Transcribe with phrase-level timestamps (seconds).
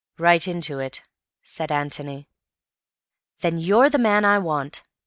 [0.17, 1.03] "Right into it,"
[1.43, 2.27] said Antony.
[3.41, 4.81] "Then you're the man I want.